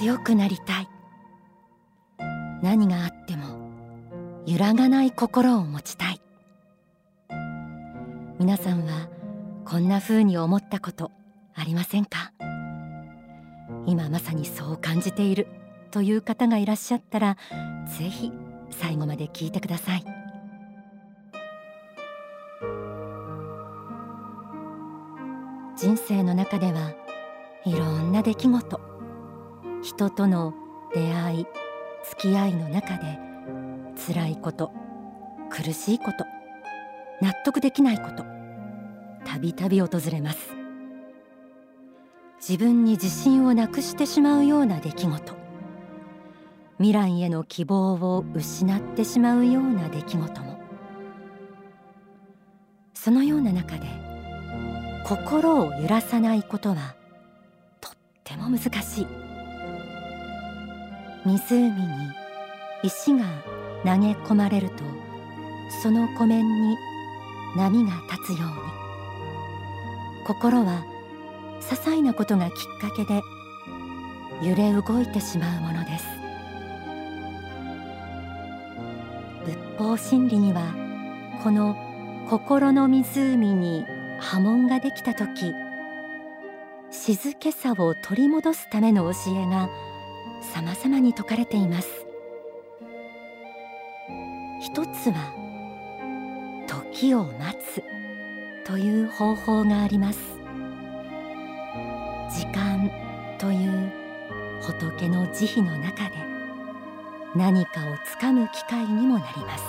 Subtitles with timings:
[0.00, 0.88] 強くなりたい。
[2.62, 3.70] 何があっても
[4.46, 6.22] 揺らがない心を持ちたい。
[8.38, 9.10] 皆さんは
[9.66, 11.12] こんな風に思ったこと
[11.54, 12.32] ありませんか？
[13.84, 15.48] 今まさにそう感じている
[15.90, 17.36] という方がいらっしゃったら
[17.98, 18.32] ぜひ
[18.70, 20.04] 最後まで聞いてください。
[25.76, 26.94] 人生の中では
[27.66, 28.80] いろんな出来事
[29.82, 30.54] 人との
[30.94, 31.46] 出会い
[32.08, 33.18] 付き合いの中で
[34.06, 34.72] 辛いこと
[35.48, 36.24] 苦しいこと
[37.20, 38.24] 納得できないこと
[39.24, 40.54] たびたび訪れます。
[42.40, 45.34] 自分に自信をなくしてしまうような出来事。
[46.78, 50.58] 未来への希望を失ってしまうような出来事も。
[52.94, 53.86] そのような中で
[55.04, 56.94] 心を揺らさないことは
[57.80, 57.92] とっ
[58.24, 59.29] ても難しい。
[61.24, 62.12] 湖に
[62.82, 63.24] 石が
[63.84, 64.84] 投げ込まれると
[65.82, 66.76] その湖面に
[67.56, 68.80] 波が立つように。
[70.24, 70.84] 心は
[71.60, 73.20] 些細なことがきっかけで
[74.42, 76.06] 揺れ動いてしまうものです。
[79.44, 80.62] 仏法真理には
[81.42, 81.76] この
[82.28, 83.84] 心の湖に
[84.20, 85.54] 波紋ができた時
[86.90, 89.68] 静けさを取り戻すための教えが
[90.40, 92.06] 様々に説かれています。
[94.60, 95.32] 一つは
[96.66, 97.82] 時を待つ
[98.64, 100.18] という方法があります。
[102.30, 102.90] 時間
[103.38, 103.92] という
[104.62, 106.12] 仏の慈悲の中で
[107.34, 109.64] 何かをつかむ機会にもなります。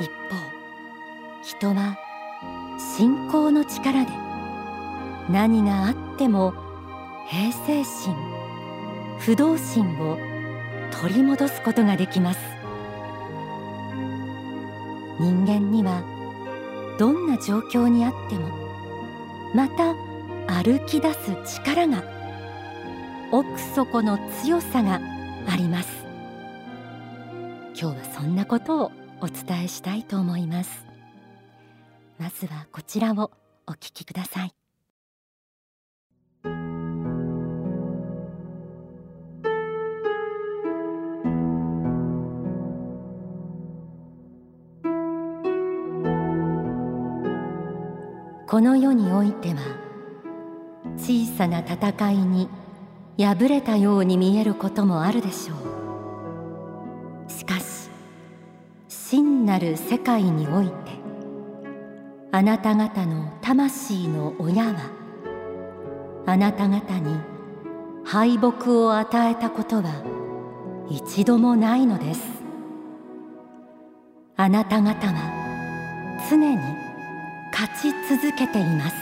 [0.00, 0.36] 一方
[1.42, 1.98] 人は
[2.78, 4.10] 信仰の力で
[5.28, 6.54] 何があっても
[7.26, 8.14] 平静心。
[9.18, 10.18] 不動心を
[11.00, 12.40] 取り戻すことができます。
[15.20, 16.02] 人間には
[16.98, 18.48] どんな状況にあっても
[19.54, 19.94] また
[20.46, 22.02] 歩き出す力が
[23.30, 25.00] 奥底の強さが
[25.46, 26.04] あります。
[27.80, 30.84] 今日はそんなことをお伝えしたいと思います。
[32.18, 33.30] まずはこちらを
[33.66, 34.61] お聞きください。
[48.52, 49.60] この世においては
[50.98, 52.50] 小さな戦いに
[53.16, 57.30] 敗れたように見えることもあるでしょう。
[57.30, 57.88] しかし
[58.88, 60.74] 真なる世界において
[62.30, 64.90] あなた方の魂の親は
[66.26, 67.18] あなた方に
[68.04, 70.04] 敗北を与えたことは
[70.90, 72.20] 一度もないのです。
[74.36, 76.91] あなた方は常に
[77.52, 78.96] 勝ち続けています。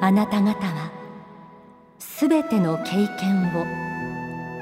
[0.00, 0.90] あなた方は
[1.98, 3.66] すべての経験を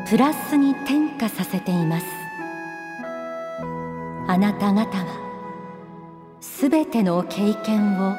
[0.09, 2.07] プラスに転化させています。
[4.29, 8.17] あなた方はすべての経験を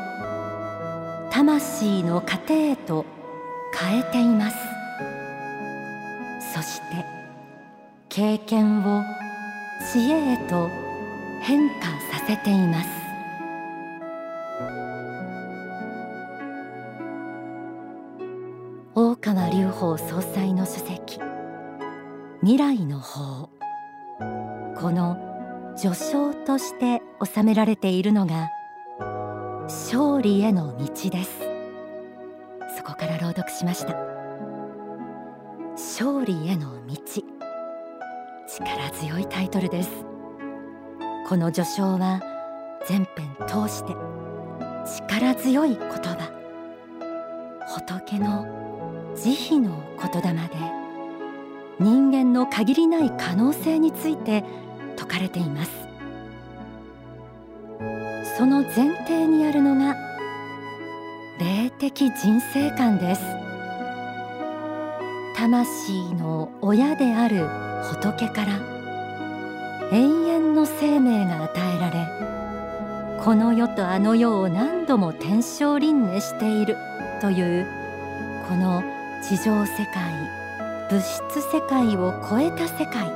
[1.29, 3.05] 魂の糧へと
[3.77, 4.57] 変えています。
[6.53, 7.05] そして
[8.09, 9.03] 経験を
[9.91, 10.69] 知恵へと
[11.41, 13.06] 変化させています。
[19.79, 21.19] 法総裁の書籍。
[22.41, 23.47] 未来の法。
[24.75, 25.17] この
[25.77, 28.49] 序章として収められているのが
[29.65, 31.41] 勝利への道です。
[32.75, 33.93] そこから朗読しました。
[35.73, 36.95] 勝利への道。
[38.47, 39.91] 力強いタイトルです。
[41.29, 42.19] この序章は
[42.87, 43.93] 全編通して
[45.07, 46.36] 力強い言葉。
[47.77, 48.47] 仏の
[49.15, 50.55] 慈悲の言霊で
[51.79, 54.43] 人間の限りない可能性について
[54.95, 55.71] 説かれています
[58.35, 59.95] その前提にあるのが
[61.39, 63.21] 霊的人生観です
[65.35, 67.47] 魂の親である
[67.93, 68.59] 仏から
[69.91, 76.75] 永遠の生命が与えられこの世とあの世を何度も天正輪廻している
[77.19, 77.67] という
[78.47, 78.83] この
[79.21, 80.13] 地上世界
[80.89, 83.11] 物質世界を超えた世界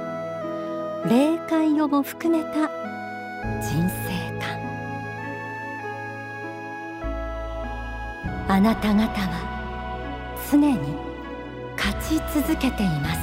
[1.10, 2.70] 霊界をも含めた
[3.62, 4.60] 人生観。
[8.48, 10.78] あなた方は常に
[11.78, 13.20] 勝ち続けています。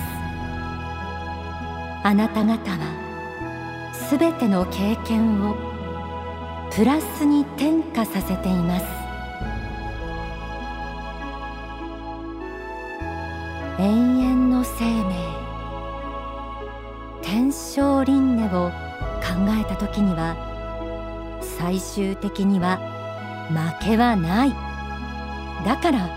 [2.03, 5.55] あなた方はすべての経験を
[6.73, 8.98] プラスに転化させています。
[13.79, 15.15] 永遠の生命
[17.23, 18.75] 天正輪廻を考
[19.61, 20.37] えた時には
[21.41, 22.79] 最終的には
[23.81, 24.51] 負けはない
[25.65, 26.11] だから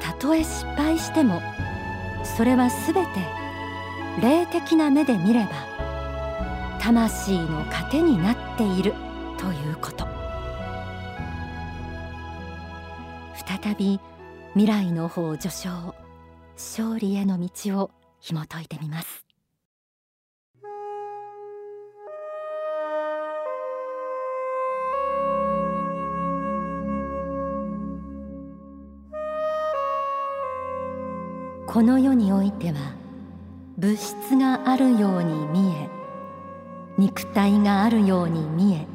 [0.00, 1.40] たとえ失敗しても
[2.36, 3.08] それはすべて
[4.20, 5.48] 霊的な目で見れば
[6.78, 8.92] 魂の糧になっている
[9.38, 10.06] ということ。
[13.34, 14.00] 再び
[14.54, 15.95] 未来の方序章。
[16.56, 19.26] 勝利への道を紐解いてみます。
[31.66, 32.94] この世においては
[33.76, 35.90] 物質があるように見え
[36.96, 38.86] 肉体があるように見え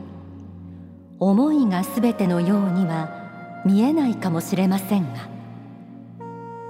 [1.20, 5.31] 思いがすべてのようには見えないかもしれませんが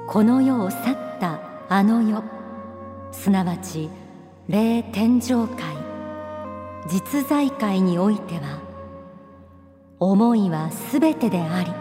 [0.08, 1.40] この世を去った
[1.70, 2.24] あの世。
[3.12, 3.90] すなわち
[4.48, 5.76] 霊天上界。
[6.88, 8.60] 実在界においては
[10.00, 11.72] 思いはすべてであり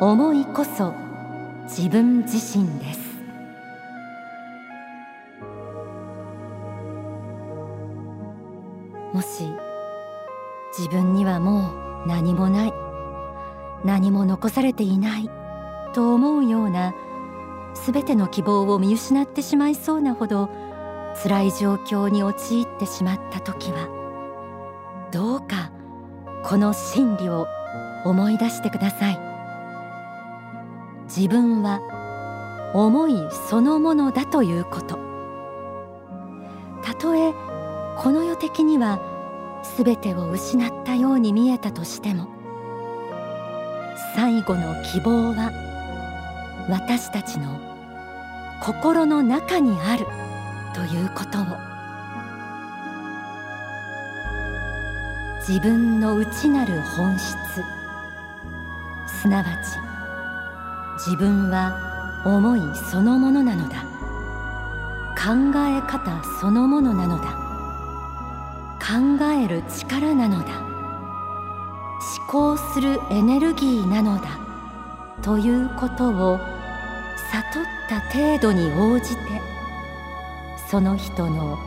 [0.00, 0.92] 思いこそ
[1.64, 3.00] 自分自身です。
[9.14, 9.44] もし
[10.76, 11.70] 自分にはも
[12.04, 12.72] う何もない。
[13.84, 15.30] 何も残されていない。
[15.94, 16.94] と思うような
[17.74, 20.48] すべての希望を見失ってしまいそうなほど
[21.22, 23.88] 辛い状況に陥ってしまった時は
[25.12, 25.70] どうか
[26.44, 27.46] この真理を
[28.04, 29.18] 思い出してください。
[31.06, 31.80] 自分は
[32.74, 34.98] 思いそのものだということ。
[36.82, 37.32] たとえ
[37.98, 39.00] この世的には
[39.76, 42.28] 全てを失ったように見えたとしても
[44.14, 45.50] 最後の希望は
[46.68, 47.60] 私たちの
[48.60, 50.04] 心の中にある
[50.74, 51.44] ということを。
[55.46, 57.36] 自分の内なる本質。
[59.06, 59.78] すなわち
[61.08, 62.60] 自分は思い
[62.90, 63.84] そのものなのだ。
[65.16, 67.26] 考え方そのものなのだ。
[68.80, 70.46] 考える力なのだ。
[72.28, 74.46] 思考するエネルギーなのだ。
[75.22, 76.55] ということを
[77.56, 79.22] 悟った程度に応じて
[80.68, 81.58] その人の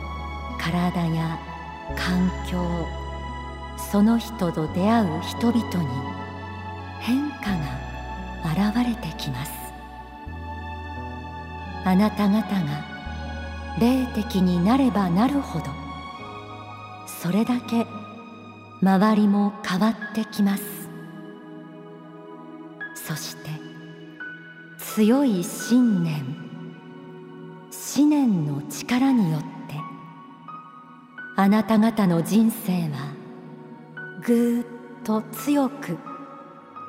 [0.58, 1.38] 体や
[1.96, 2.86] 環境
[3.90, 5.88] その人と出会う人々に
[7.00, 9.52] 変化が現れてきます。
[11.84, 12.84] あなた方が
[13.80, 15.64] 霊的になればなるほど
[17.06, 17.86] それだけ
[18.82, 20.62] 周りも変わってきます。
[22.94, 23.39] そして
[24.94, 26.24] 強い信念。
[27.96, 29.46] 思念の力によって
[31.36, 33.14] あなた方の人生は
[34.24, 34.66] ぐーっ
[35.04, 35.96] と強く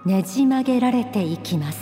[0.06, 1.80] ねじ曲げられていきます。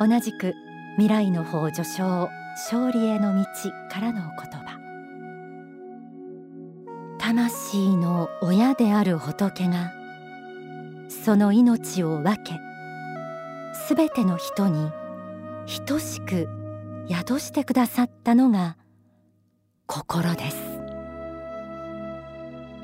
[0.00, 0.54] 同じく
[0.96, 2.30] 未来の方序章
[2.70, 3.44] 勝利への道
[3.90, 4.78] からの言葉。
[7.18, 9.92] 魂の親である仏が
[11.08, 12.60] その命を分け
[13.86, 14.90] すべての人に
[15.86, 16.48] 等しく
[17.08, 18.76] 宿してくださったのが
[19.86, 20.56] 心です。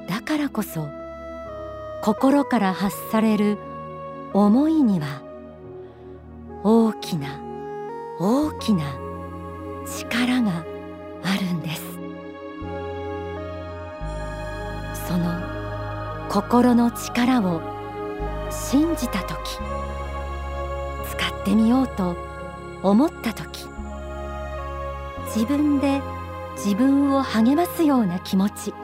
[0.09, 0.89] だからこそ
[2.03, 3.59] 心から発される
[4.33, 5.23] 思いには
[6.65, 7.41] 大きな
[8.21, 8.85] 大きな
[9.87, 10.65] 力が
[11.25, 11.83] あるんです。
[15.09, 15.41] その
[16.29, 17.61] 心の力を
[18.53, 19.59] 信じた時
[21.11, 22.17] 使ってみようと
[22.83, 23.67] 思った時
[25.27, 26.01] 自分で
[26.57, 28.75] 自分を励ますような気持ち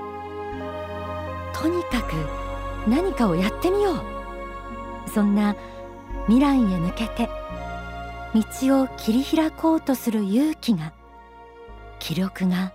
[1.52, 2.14] とにかく
[2.88, 5.56] 何かをやってみようそんな
[6.26, 7.28] 未来へ向けて
[8.34, 10.92] 道を切り開こうとする勇気が
[11.98, 12.72] 気力が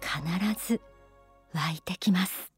[0.00, 0.80] 必ず
[1.52, 2.57] 湧いてきます。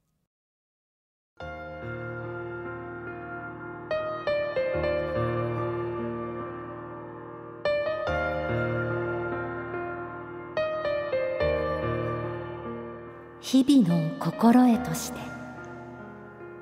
[13.53, 15.19] 日々の心得として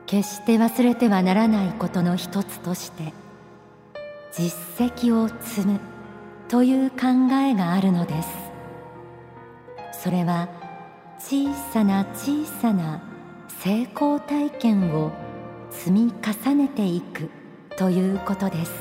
[0.07, 3.13] 決して忘れてはならないことの一つとして
[4.33, 4.57] 実
[4.91, 5.81] 績を積む
[6.49, 6.97] という考
[7.33, 8.29] えがあるのです。
[10.03, 10.49] それは
[11.19, 13.03] 小さな小さな
[13.61, 15.13] 成功体験を
[15.71, 17.29] 積み重ねていく
[17.77, 18.73] ということです。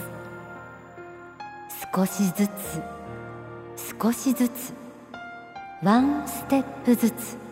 [1.94, 2.82] 少しずつ
[4.02, 4.74] 少しずつ
[5.84, 7.47] ワンステップずつ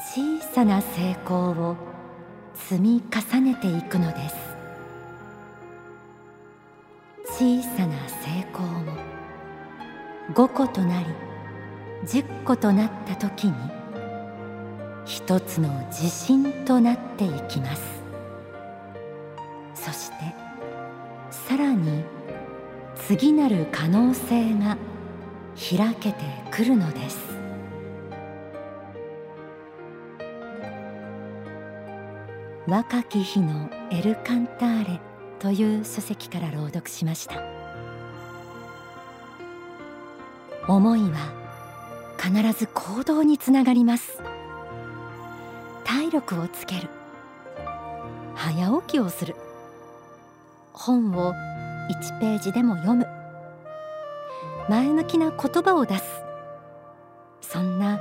[0.00, 1.76] 小さな成功を
[2.54, 4.36] 積み重ねていくのです。
[7.24, 8.92] 小さな成功も
[10.34, 11.06] 5個となり
[12.06, 13.54] 10個となった時に
[15.04, 17.82] 一つの自信となっていきます。
[19.74, 20.16] そして
[21.30, 22.04] さらに
[22.94, 24.76] 次なる可能性が
[25.56, 27.37] 開けてくるのです。
[32.68, 35.00] 若き日のエルカンターレ
[35.38, 37.42] という書籍から朗読しました。
[40.66, 41.32] 思いは
[42.22, 44.20] 必ず行動につながります。
[45.82, 46.90] 体力をつける。
[48.34, 49.34] 早起きをする。
[50.74, 53.06] 本を1ページでも読む。
[54.68, 56.04] 前向きな言葉を出す。
[57.40, 57.98] そんな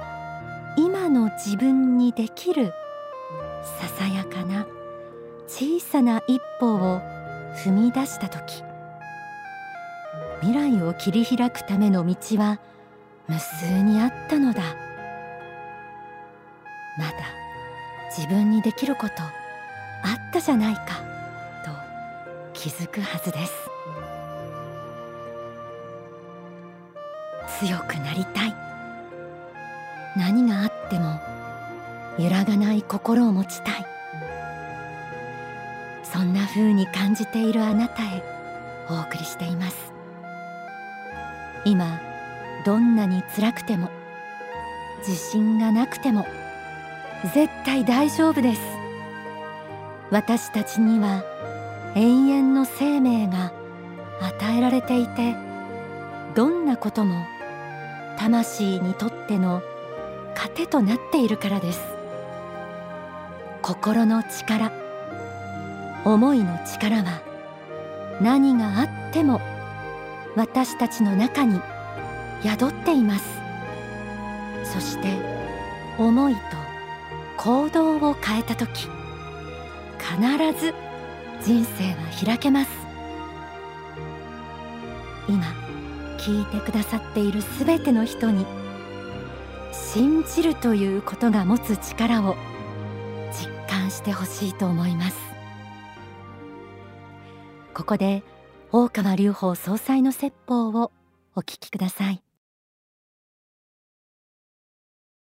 [0.77, 2.74] 今の自分にできる
[3.64, 4.66] ささやかな
[5.48, 7.02] 小さな一歩を
[7.64, 8.64] 踏み出した時。
[10.42, 12.60] 未来を切り開くための道は
[13.28, 14.62] 無数にあったのだ。
[16.98, 17.14] まだ
[18.16, 19.30] 自分にできることあ
[20.30, 20.82] ったじゃないか
[21.66, 21.72] と
[22.54, 23.54] 気づくはずです。
[27.60, 28.54] 強くなりたい。
[30.16, 31.20] 何があっても
[32.17, 33.86] 揺らがない心を持ちたい。
[36.03, 38.24] そんな風に感じているあなたへ
[38.89, 39.93] お送りしています。
[41.65, 42.00] 今
[42.65, 43.89] どんなに辛くても
[45.00, 46.25] 自信がなくても
[47.33, 48.62] 絶対大丈夫です。
[50.09, 51.24] 私たちには
[51.95, 53.51] 永遠の生命が
[54.21, 55.36] 与えられていて
[56.36, 57.25] どんなことも
[58.17, 59.62] 魂にとっての
[60.36, 61.97] 糧となっているからです。
[63.62, 64.72] 心の力。
[66.06, 67.22] 思いの力は
[68.22, 69.42] 何があっても
[70.36, 71.60] 私たちの中に
[72.44, 73.26] 宿っています。
[74.64, 75.18] そして
[75.98, 76.40] 思いと
[77.38, 78.88] 行動を変えた時
[80.00, 80.74] 必ず
[81.44, 82.72] 人生は開けます。
[85.28, 85.44] 今
[86.18, 88.46] 聞いてくださっているすべての人に
[89.74, 92.36] 信じるということが持つ力を
[93.88, 95.17] 感してほしいと思います。
[97.74, 98.24] ここで
[98.72, 100.91] 大川隆法総裁の説法を
[101.36, 102.22] お聞きください。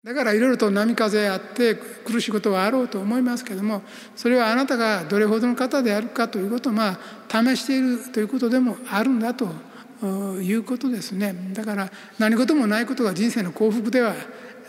[0.04, 3.82] だからいろいろと波風あって苦しいことはあろうと思いますけれども
[4.16, 9.48] それはあなたがどれほどの方であるかということをまあ試しているということでもあるんだと
[10.44, 11.34] いうことですね。
[11.54, 14.14] だから何事もないことが人生の幸福では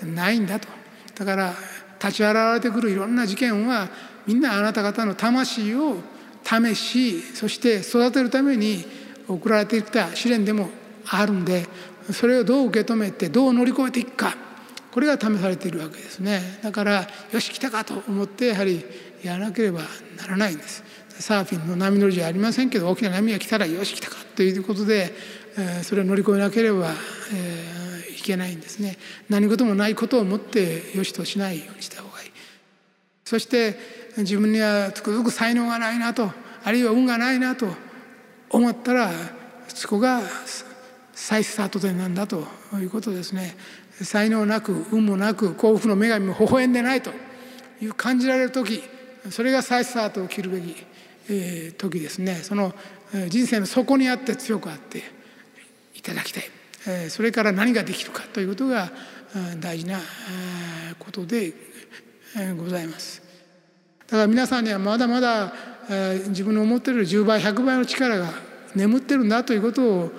[0.02, 0.68] ないんだと。
[1.14, 1.54] だから
[2.02, 3.88] 立ち現れてくるいろんな事件は
[4.26, 5.96] みんなあなた方の魂を
[6.44, 8.84] 試しそして育てるために
[9.28, 10.70] 送られてきた試練でも
[11.08, 11.66] あるんで
[12.12, 14.36] それをどう受け止めてどう乗り越えていくか
[14.92, 16.40] これが試されているわけですね。
[16.62, 18.82] だからよし来たかと思ってやはり
[19.22, 19.80] やらなければ
[20.16, 20.82] ならないんです。
[21.18, 25.12] サーフィンの波乗りじゃありませんけど大きな波が来たらよし来たかということで、
[25.82, 26.94] それを乗り越えなければ、
[27.34, 27.85] え
[28.26, 28.98] けないんですね。
[29.28, 32.30] 何事もないことをもってよしとしないようにした方がいい。
[33.24, 33.78] そして
[34.18, 36.30] 自分にはつくづく才能がないなと
[36.64, 37.66] あるいは運がないなと
[38.50, 39.10] 思ったら
[39.68, 40.22] そこが
[41.12, 43.56] 再スタート点なんだということですね。
[44.02, 47.10] 才能なく運もなく幸福の女神も微笑んでないと
[47.80, 48.82] いう感じられる時
[49.30, 50.76] それが再スタートを切るべき、
[51.30, 52.36] え、時ですね。
[52.36, 52.74] その
[53.28, 55.02] 人生の底にあって強くあって
[55.94, 56.44] いただきたい、
[57.08, 58.90] それから何ができるかということが
[59.60, 60.00] 大事な
[60.98, 61.52] ことで
[62.56, 63.22] ございます。
[64.06, 65.52] だから皆さんにはまだまだ
[66.28, 68.30] 自分の思っている10倍100倍の力が
[68.74, 70.12] 眠ってるんだということを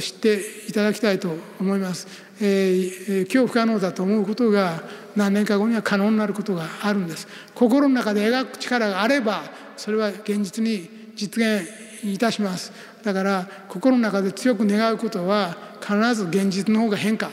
[0.00, 2.06] 知っていただきたいと思います、
[2.40, 4.82] えー、今日不可能だと思うことが
[5.16, 7.26] 何年か後には可能になることがあるんです。
[7.54, 9.42] 心の中で描く力があれば
[9.76, 11.68] それは現実に実現
[12.04, 12.72] いたします。
[13.02, 17.30] だから心の中で強く願うことは必ず現実の方が変化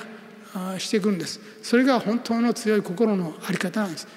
[0.79, 1.39] していくんです。
[1.61, 4.07] それが本当の強い心の在り方なんです。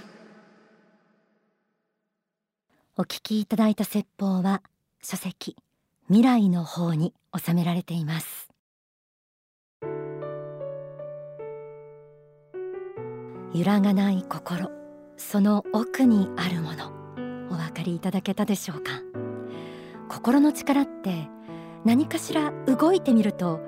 [2.97, 4.63] お聞きいただいた説法は
[5.03, 5.57] 書籍
[6.09, 8.49] 未来の方に収められています。
[13.55, 14.71] 揺らがない心
[15.19, 16.91] その奥にあるもの
[17.51, 18.93] お分かりいただけたでしょうか？
[20.09, 21.29] 心の力って
[21.85, 23.61] 何かしら動いてみると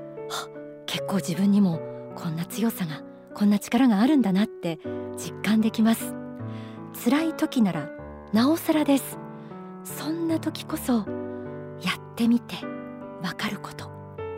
[0.94, 1.80] 結構自分にも
[2.14, 3.02] こんな強さが
[3.34, 4.78] こんな力があるんだなって
[5.16, 6.14] 実感できます。
[7.04, 7.88] 辛い時なら
[8.32, 9.18] なおさらです。
[9.82, 11.04] そんな時こそやっ
[12.14, 12.54] てみて
[13.24, 13.90] わかること。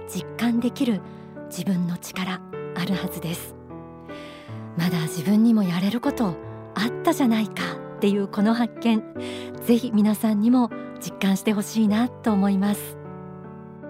[0.08, 1.02] 実感できる
[1.50, 2.40] 自分の力
[2.74, 3.54] あるはずです。
[4.78, 6.38] まだ自分にもやれること
[6.74, 7.64] あったじゃないか
[7.96, 9.04] っていうこの発見。
[9.62, 10.70] ぜひ皆さんにも
[11.00, 12.96] 実感してほしいなと思います。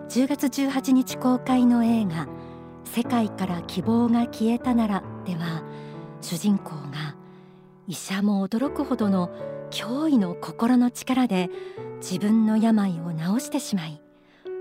[0.09, 2.27] 10月18日公開の映画
[2.87, 5.63] 世界から希望が消えたならでは
[6.21, 7.17] 主人公が
[7.87, 9.31] 医者も驚くほどの
[9.71, 11.51] 驚異の心の力で
[11.99, 14.01] 自分の病を治してしまい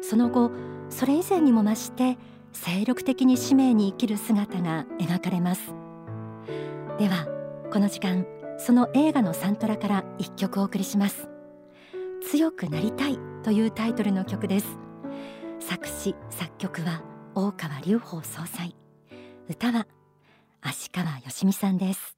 [0.01, 0.51] その後
[0.89, 2.17] それ以前にも増して
[2.51, 5.73] 精力的に使命に生きる姿が描かれます。
[6.97, 7.27] では
[7.71, 8.25] この時間
[8.57, 11.27] その映画のサントラから一曲お送りします。
[12.21, 14.67] 強くなりたいというタイトルの曲です。
[15.59, 17.01] 作詞作曲は
[17.37, 18.73] 大川隆法総裁。
[19.49, 19.87] 歌は
[20.61, 22.15] 足川よみさんです。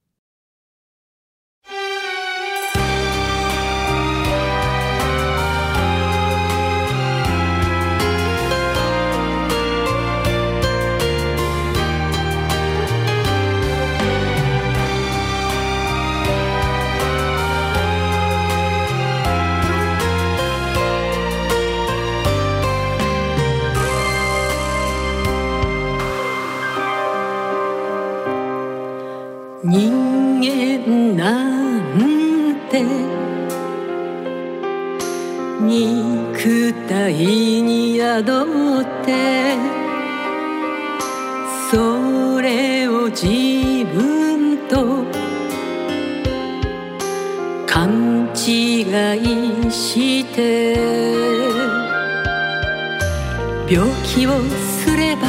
[53.69, 54.39] 病気を
[54.81, 55.27] すれば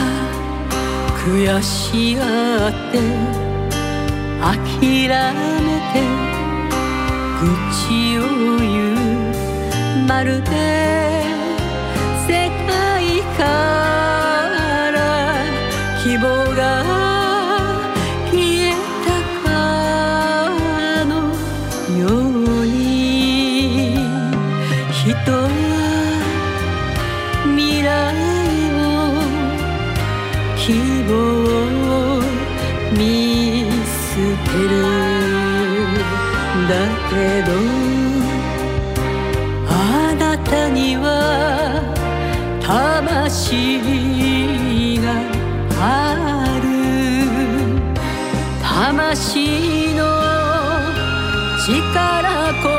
[1.27, 3.01] 悔しがって
[4.41, 6.01] 諦めて
[7.41, 8.21] 愚痴を
[8.59, 8.99] 言う。
[10.07, 11.08] まるで
[36.69, 36.75] だ
[37.09, 37.53] けど
[39.71, 41.07] あなたには
[42.61, 43.81] 魂
[45.01, 45.07] が
[45.81, 46.69] ある。
[48.63, 50.03] 魂の
[51.65, 52.78] 力こ